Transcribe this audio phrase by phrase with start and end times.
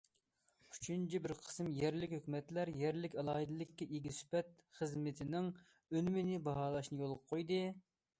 [0.75, 5.51] ئۈچىنچى، بىر قىسىم يەرلىك ھۆكۈمەتلەر يەرلىك ئالاھىدىلىككە ئىگە سۈپەت خىزمىتىنىڭ
[5.99, 7.61] ئۈنۈمىنى باھالاشنى يولغا قويدى.